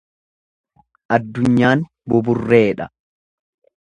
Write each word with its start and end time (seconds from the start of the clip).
Addunyaan 1.17 1.83
buburreedha. 2.13 2.89